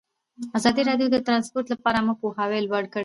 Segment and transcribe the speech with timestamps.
[0.57, 2.99] ازادي راډیو د ترانسپورټ لپاره عامه پوهاوي لوړ کړی.